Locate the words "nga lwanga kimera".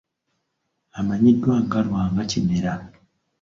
1.63-2.73